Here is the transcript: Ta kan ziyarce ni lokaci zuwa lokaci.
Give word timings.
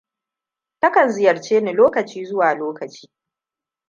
Ta 0.79 0.91
kan 0.91 1.09
ziyarce 1.09 1.61
ni 1.61 1.73
lokaci 1.73 2.25
zuwa 2.25 2.53
lokaci. 2.53 3.09